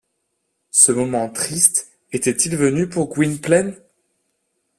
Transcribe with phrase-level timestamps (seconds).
[0.71, 3.75] Ce moment triste était-il venu pour Gwynplaine?